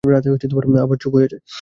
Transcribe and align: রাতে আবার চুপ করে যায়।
রাতে 0.03 0.27
আবার 0.79 0.97
চুপ 1.01 1.11
করে 1.13 1.27
যায়। 1.31 1.41